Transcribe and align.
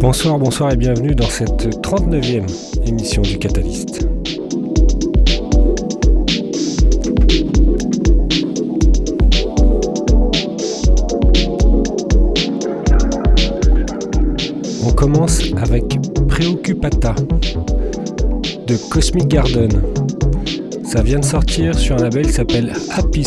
Bonsoir, 0.00 0.38
bonsoir 0.38 0.72
et 0.72 0.76
bienvenue 0.76 1.14
dans 1.14 1.28
cette 1.28 1.66
39e 1.82 2.44
émission 2.86 3.22
du 3.22 3.38
Catalyst. 3.38 3.91
Commence 15.02 15.42
avec 15.60 15.98
Preoccupata 16.28 17.16
de 18.68 18.76
Cosmic 18.88 19.26
Garden. 19.26 19.68
Ça 20.84 21.02
vient 21.02 21.18
de 21.18 21.24
sortir 21.24 21.76
sur 21.76 21.96
un 21.96 22.02
label 22.04 22.26
qui 22.26 22.32
s'appelle 22.32 22.72
Happy. 22.88 23.24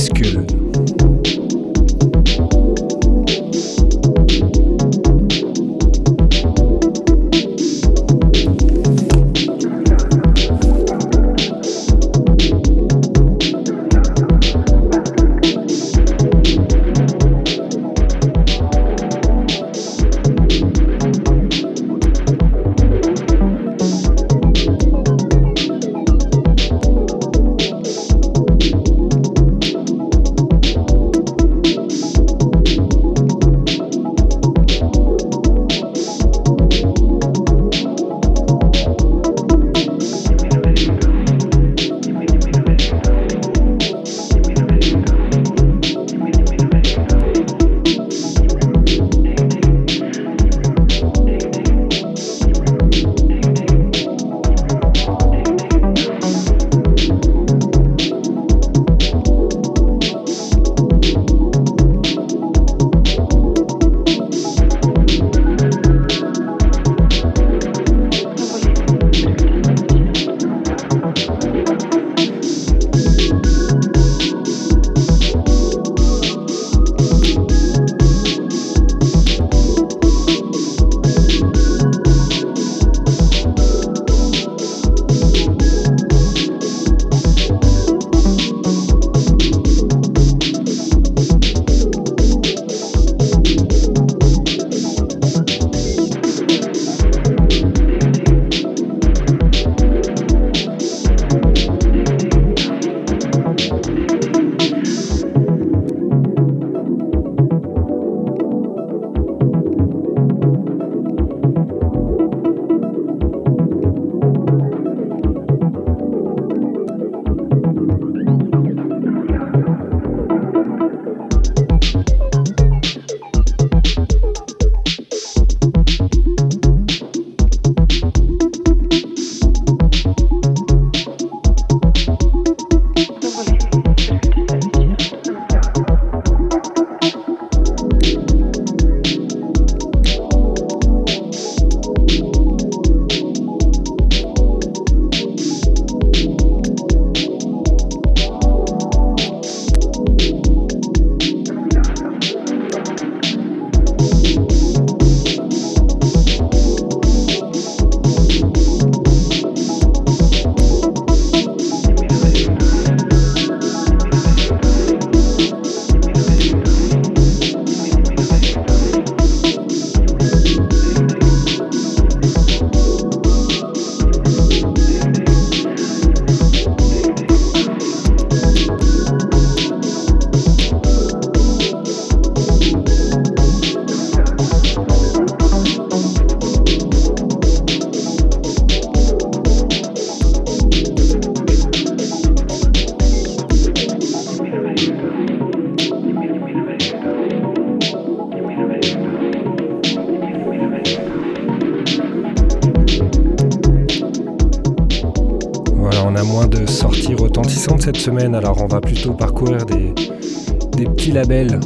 Labels, 211.15 211.61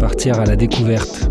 partir 0.00 0.40
à 0.40 0.46
la 0.46 0.56
découverte. 0.56 1.28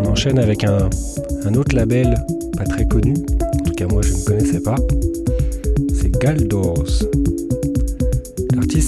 On 0.00 0.08
enchaîne 0.10 0.38
avec 0.38 0.64
un 0.64 1.54
autre 1.54 1.76
label 1.76 2.14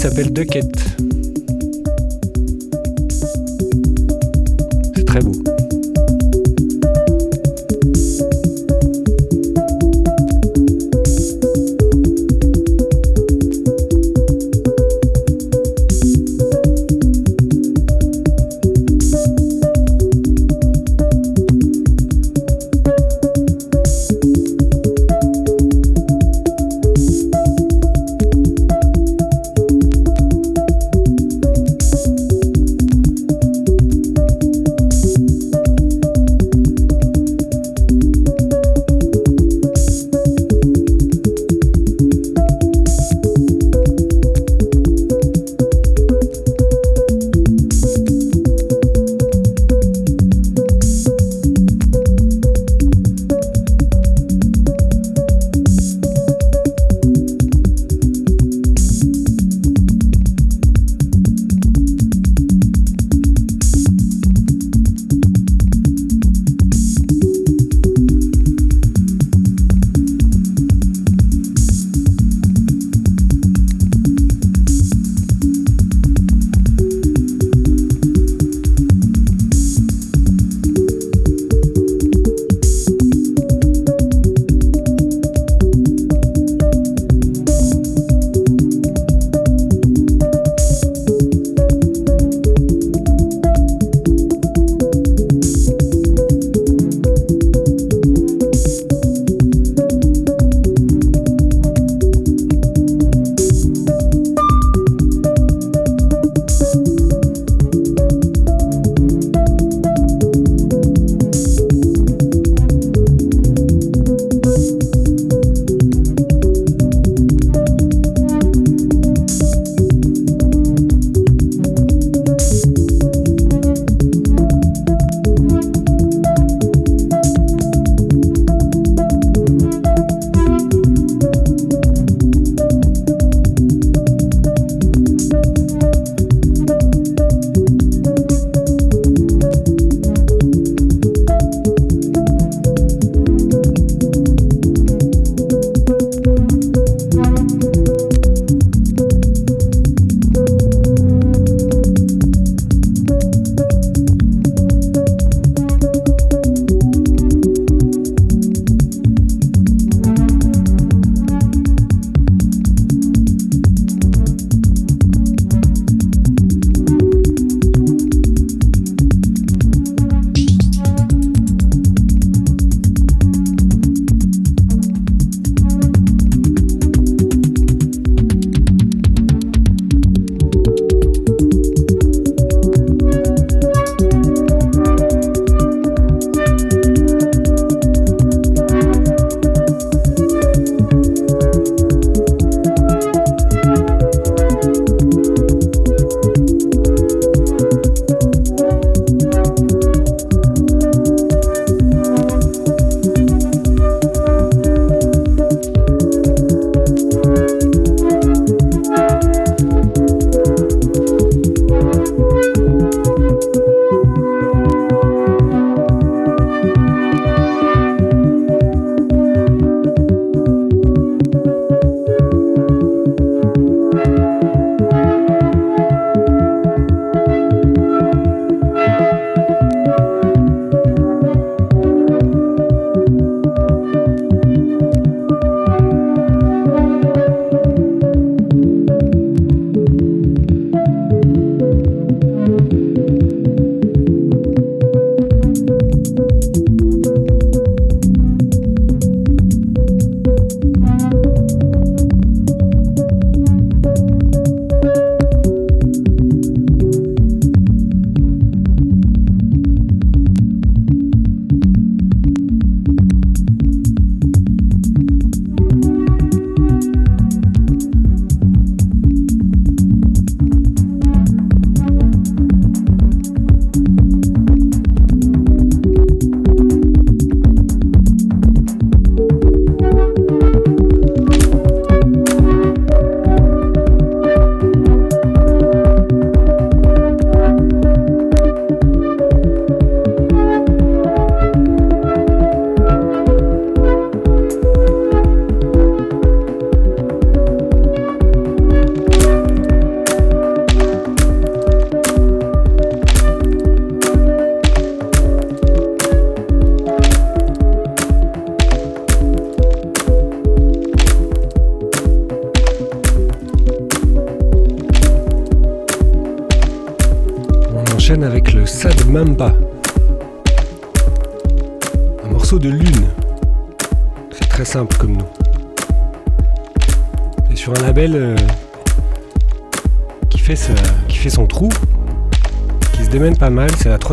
s'appelle 0.09 0.33
Ducket. 0.33 1.06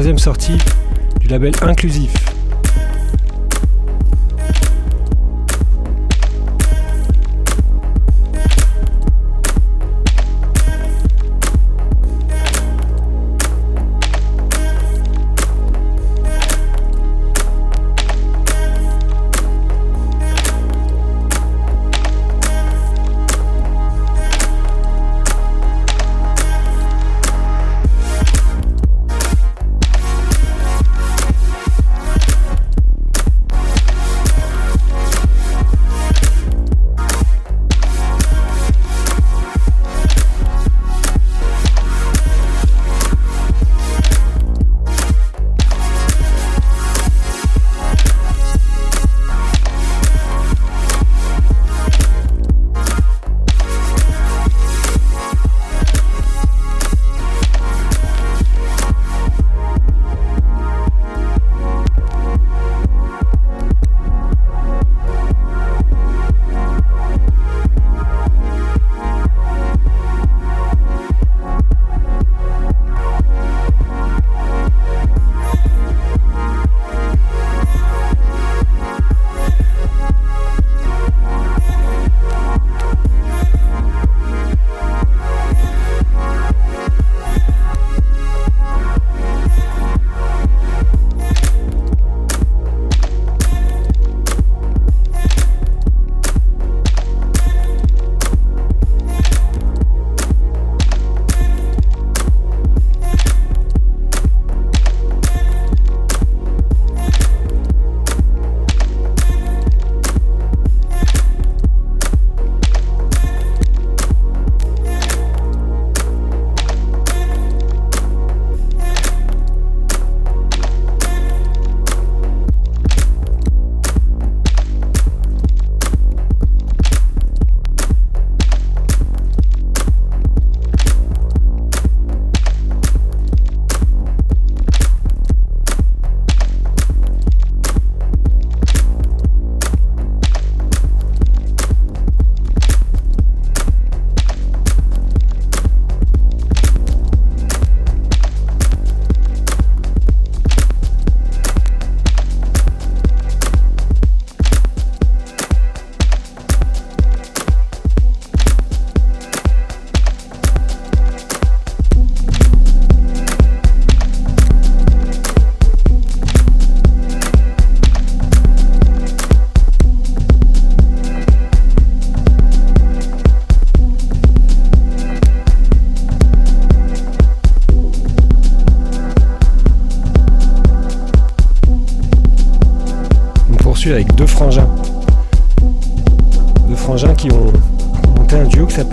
Troisième 0.04 0.18
sortie 0.18 0.58
du 1.22 1.30
label 1.30 1.54
inclusif. 1.62 2.33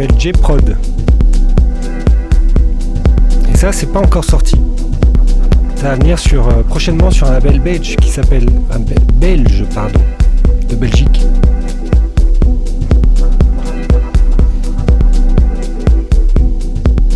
S'appelle 0.00 0.18
J-Prod. 0.18 0.76
Et 3.52 3.56
ça, 3.56 3.70
c'est 3.70 3.92
pas 3.92 3.98
encore 4.00 4.24
sorti. 4.24 4.56
Ça 5.76 5.88
va 5.88 5.94
venir 5.96 6.18
sur, 6.18 6.48
euh, 6.48 6.62
prochainement 6.62 7.10
sur 7.10 7.26
un 7.26 7.32
label 7.32 7.60
belge 7.60 7.96
qui 7.96 8.08
s'appelle. 8.08 8.46
belge, 9.16 9.64
pardon, 9.74 10.00
de 10.70 10.74
Belgique. 10.74 11.20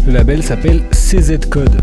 Le 0.07 0.13
label 0.13 0.43
s'appelle 0.43 0.83
CZ 0.91 1.39
Code. 1.49 1.81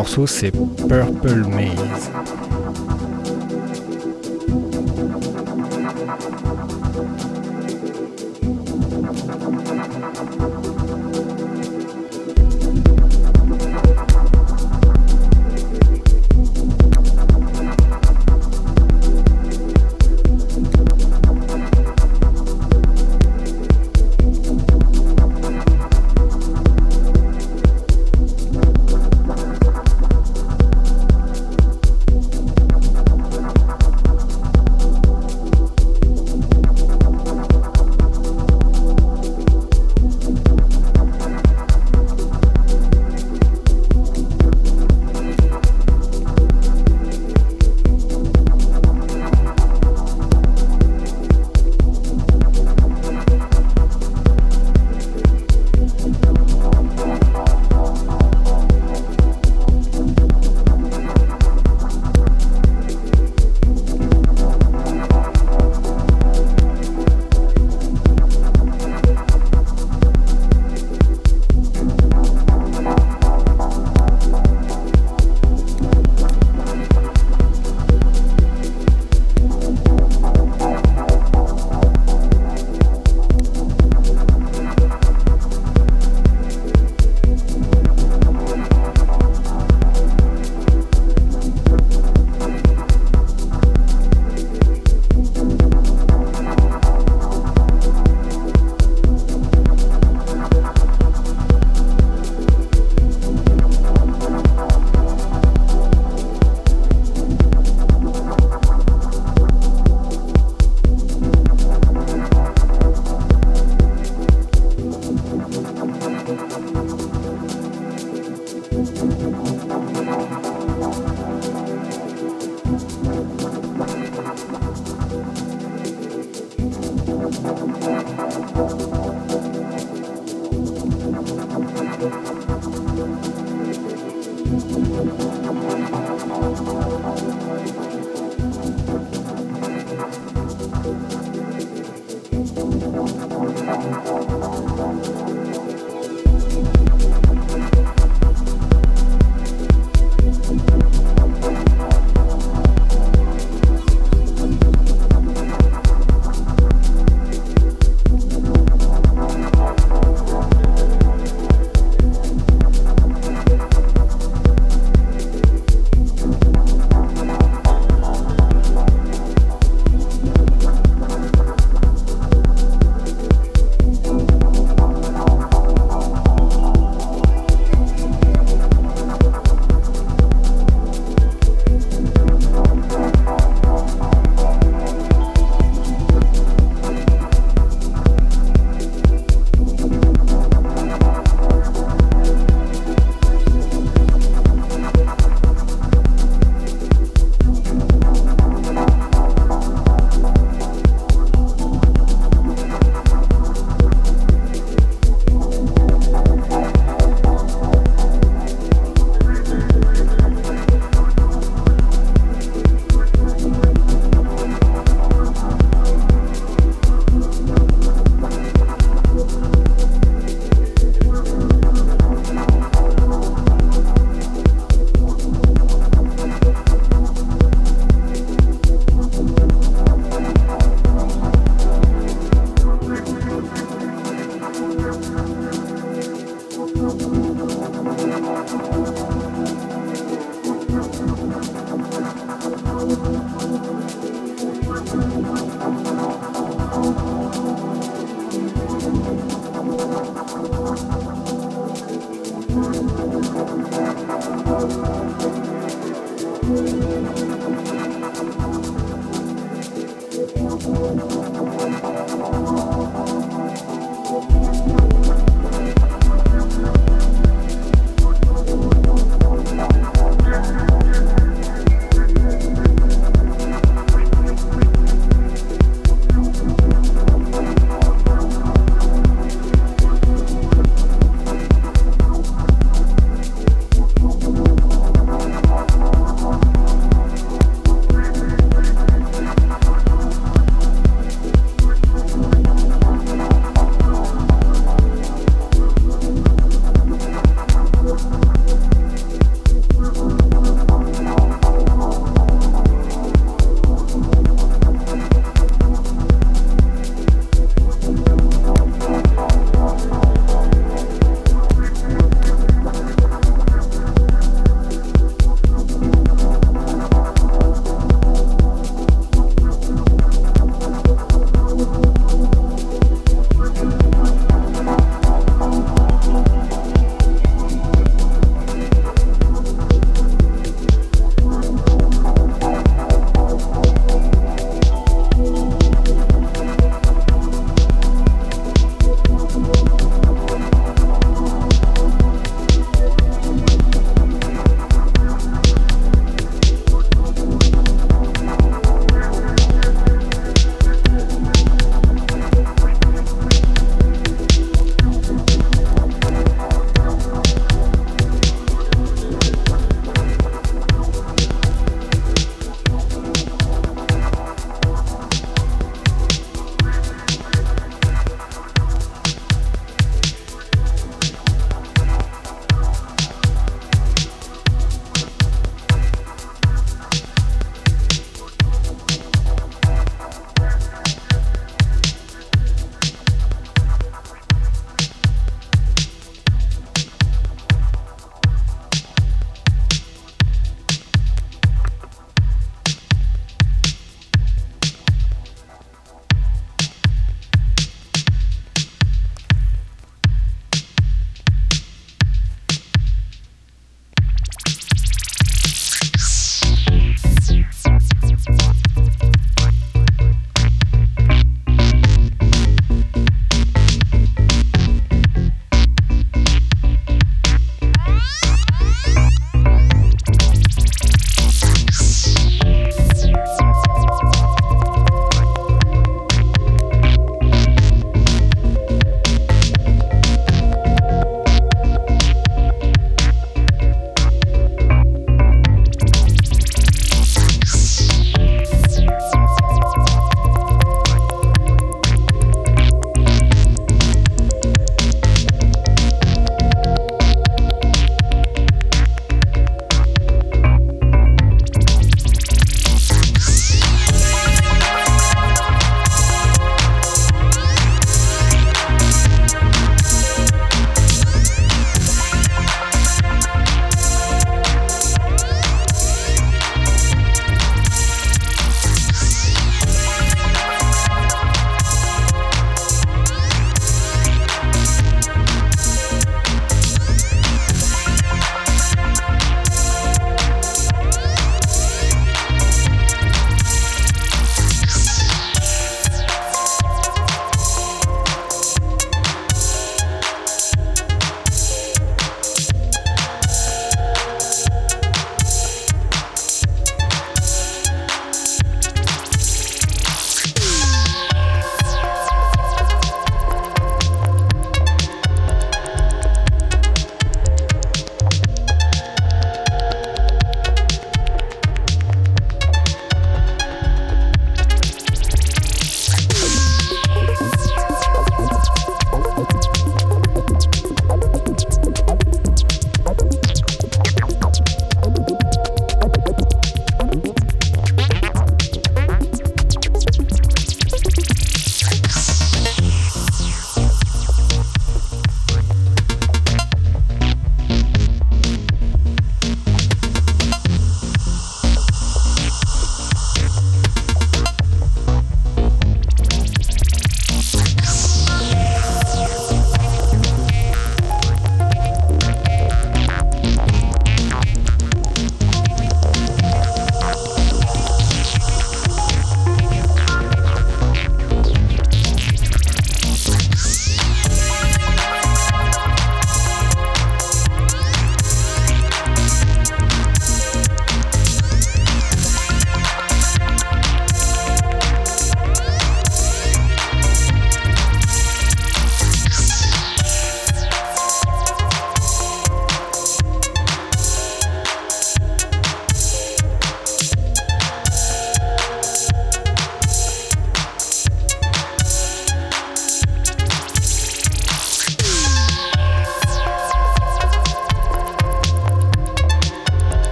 Morceau 0.00 0.26
c'est 0.26 0.50
Purple 0.88 1.44
Maze. 1.46 2.10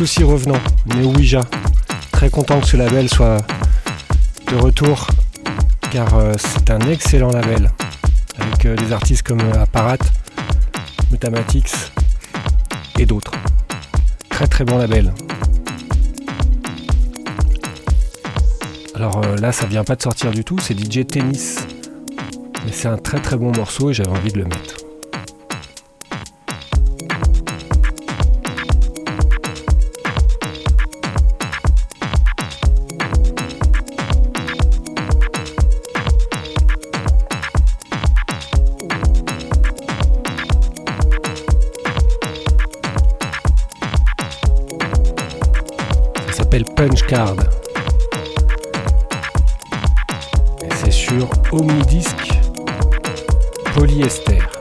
Aussi 0.00 0.24
revenant, 0.24 0.58
Neo 0.86 1.12
Ouija. 1.14 1.40
Très 2.12 2.30
content 2.30 2.60
que 2.60 2.66
ce 2.66 2.76
label 2.76 3.08
soit 3.08 3.38
de 4.50 4.56
retour 4.56 5.06
car 5.90 6.16
euh, 6.16 6.32
c'est 6.38 6.70
un 6.70 6.80
excellent 6.80 7.30
label 7.30 7.70
avec 8.38 8.66
des 8.66 8.92
artistes 8.92 9.22
comme 9.22 9.40
Apparat, 9.58 9.98
Metamatics 11.10 11.74
et 12.98 13.06
d'autres. 13.06 13.32
Très 14.28 14.46
très 14.46 14.64
bon 14.64 14.78
label. 14.78 15.12
Alors 18.94 19.20
là, 19.36 19.52
ça 19.52 19.66
vient 19.66 19.84
pas 19.84 19.96
de 19.96 20.02
sortir 20.02 20.30
du 20.30 20.44
tout, 20.44 20.58
c'est 20.60 20.78
DJ 20.78 21.06
Tennis. 21.06 21.66
Mais 22.64 22.72
c'est 22.72 22.88
un 22.88 22.98
très 22.98 23.20
très 23.20 23.36
bon 23.36 23.52
morceau 23.52 23.90
et 23.90 23.94
j'avais 23.94 24.10
envie 24.10 24.32
de 24.32 24.38
le 24.38 24.44
mettre. 24.44 24.79
Punch 46.50 47.06
Card. 47.06 47.36
C'est 50.82 50.90
sur 50.90 51.30
Omnidisc 51.52 52.28
polyester. 53.72 54.59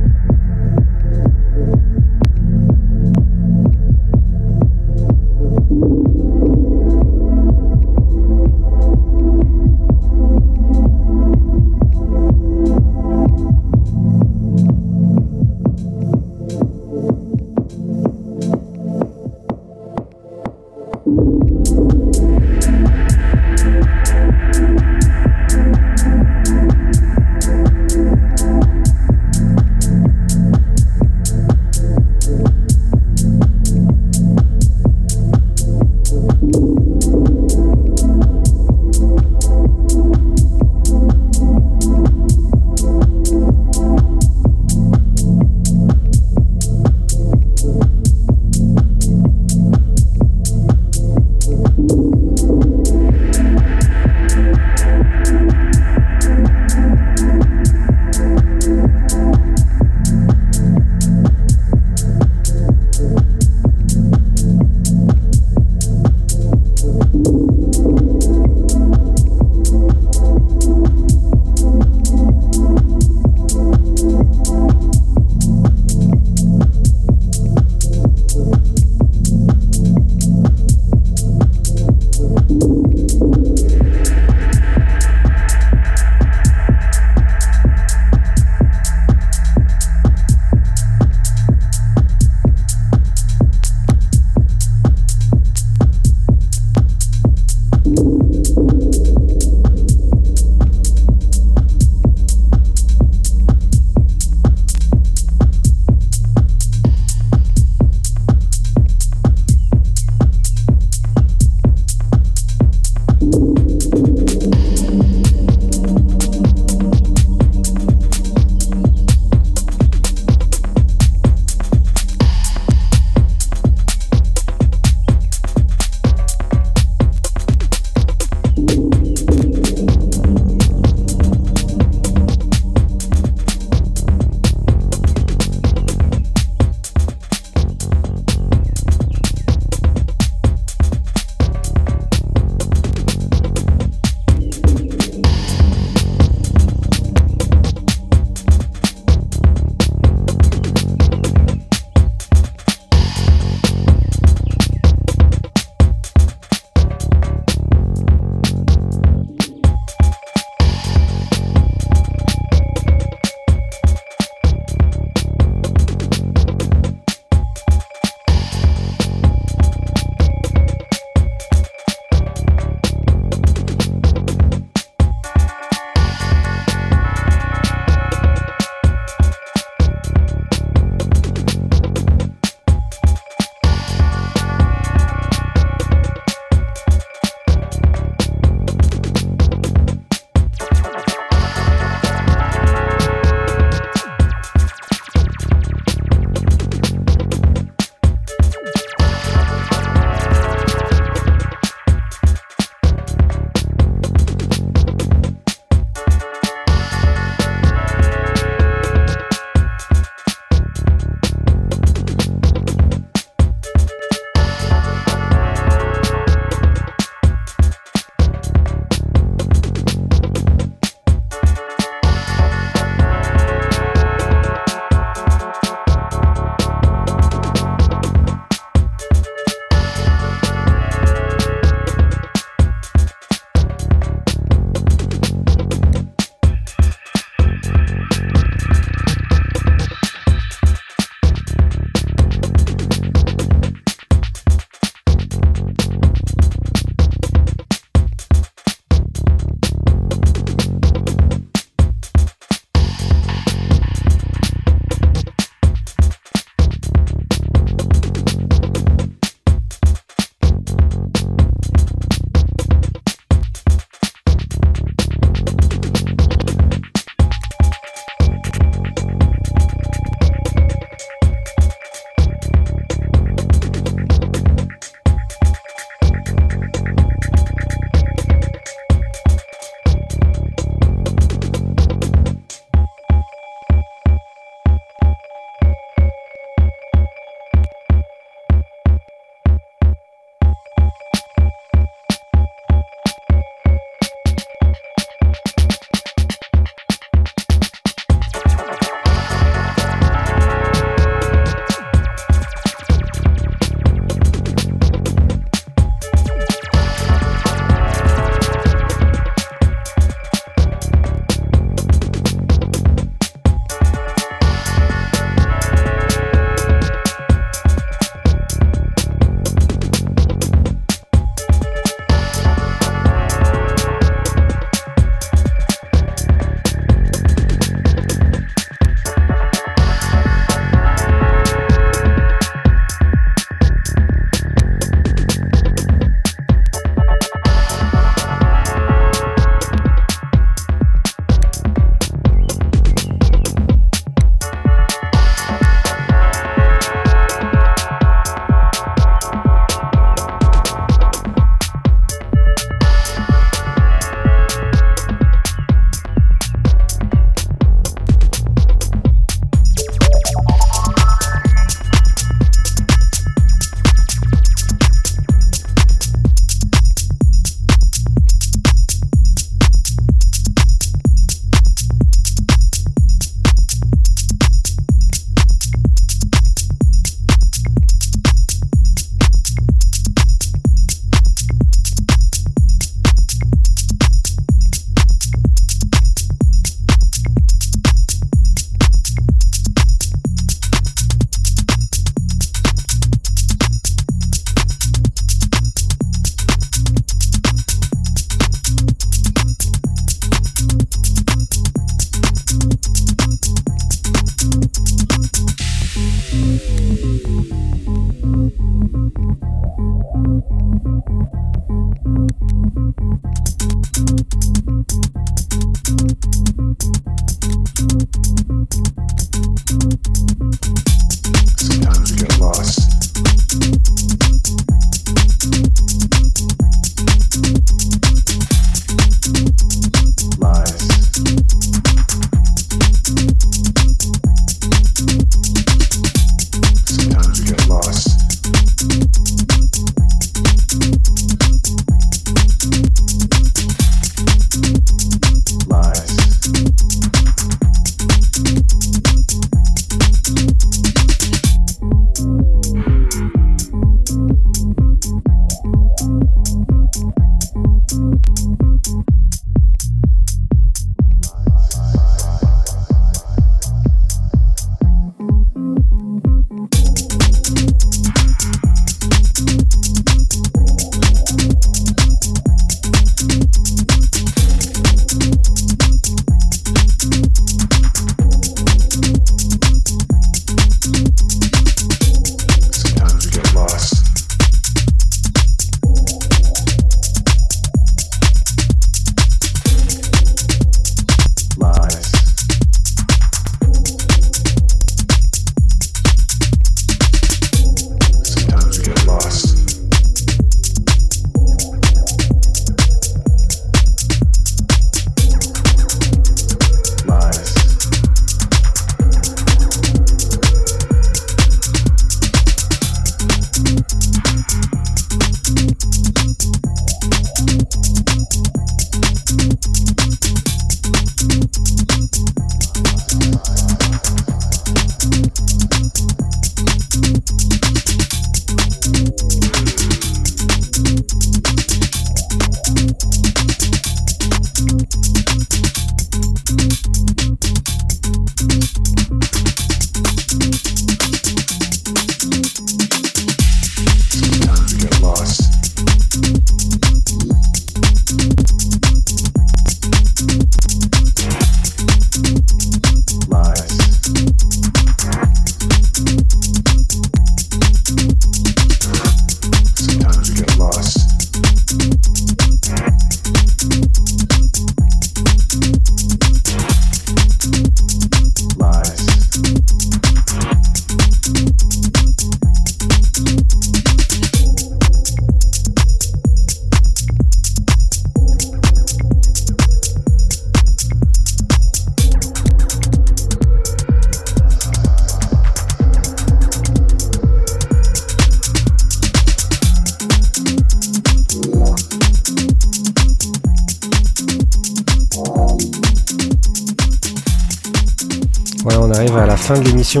Fin 599.54 599.60
de 599.60 599.68
l'émission. 599.68 600.00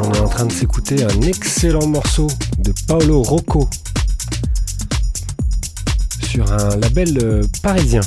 On 0.00 0.12
est 0.14 0.18
en 0.18 0.28
train 0.28 0.46
de 0.46 0.52
s'écouter 0.52 1.04
un 1.04 1.20
excellent 1.20 1.86
morceau 1.86 2.26
de 2.58 2.72
Paolo 2.88 3.22
Rocco 3.22 3.68
sur 6.26 6.50
un 6.50 6.74
label 6.76 7.18
euh, 7.22 7.46
parisien. 7.62 8.00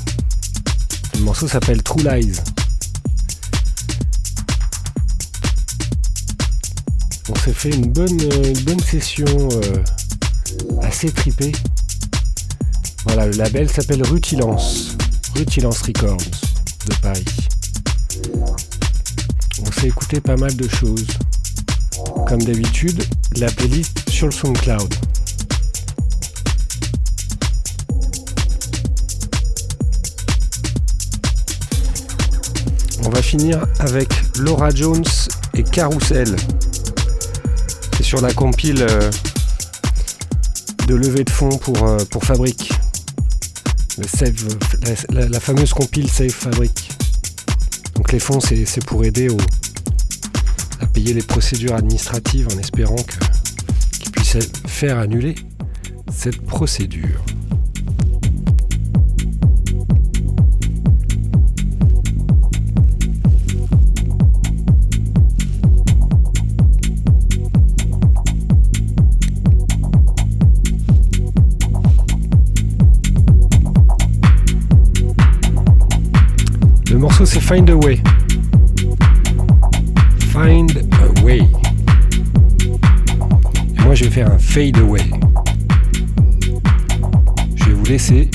Le 1.19 1.19
morceau 1.19 1.47
s'appelle 1.47 1.83
True 1.83 2.01
Lies. 2.01 2.39
On 7.29 7.35
s'est 7.35 7.53
fait 7.53 7.69
une 7.69 7.91
bonne, 7.91 8.21
euh, 8.21 8.53
bonne 8.63 8.79
session 8.79 9.27
euh, 9.27 9.83
assez 10.81 11.11
tripée. 11.11 11.51
Voilà, 13.05 13.27
le 13.27 13.33
label 13.33 13.69
s'appelle 13.69 14.01
Rutilance. 14.01 14.97
Rutilance 15.35 15.83
Records 15.83 16.17
de 16.17 16.95
Paris. 17.03 17.48
S'est 19.79 19.87
écouté 19.87 20.19
pas 20.19 20.35
mal 20.35 20.53
de 20.57 20.67
choses. 20.67 21.07
Comme 22.27 22.41
d'habitude, 22.43 23.01
la 23.37 23.49
playlist 23.49 24.09
sur 24.09 24.25
le 24.27 24.33
SoundCloud. 24.33 24.93
On 33.05 33.09
va 33.09 33.21
finir 33.21 33.65
avec 33.79 34.09
Laura 34.39 34.69
Jones 34.69 35.05
et 35.53 35.63
Carousel. 35.63 36.35
C'est 37.95 38.03
sur 38.03 38.19
la 38.19 38.33
compile 38.33 38.85
euh, 38.89 39.09
de 40.87 40.95
levée 40.95 41.23
de 41.23 41.29
fonds 41.29 41.57
pour, 41.57 41.87
euh, 41.87 41.99
pour 42.11 42.25
Fabrique. 42.25 42.73
la, 45.09 45.39
fameuse 45.39 45.71
compile 45.71 46.09
Save 46.09 46.31
Fabrique. 46.31 46.89
Donc 47.95 48.11
les 48.11 48.19
fonds, 48.19 48.41
c'est 48.41 48.83
pour 48.85 49.05
aider 49.05 49.29
à 49.29 49.58
les 51.13 51.21
procédures 51.21 51.75
administratives 51.75 52.47
en 52.53 52.59
espérant 52.59 52.95
qu'ils 52.95 54.11
puissent 54.11 54.49
faire 54.67 54.97
annuler 54.97 55.35
cette 56.11 56.41
procédure. 56.41 57.23
c'est 77.25 77.41
Find 77.41 77.69
a 77.69 77.75
Way. 77.75 78.01
Find 80.31 80.78
un 84.21 84.37
Fade 84.37 84.77
Away. 84.77 85.01
Je 87.55 87.65
vais 87.65 87.73
vous 87.73 87.85
laisser 87.85 88.29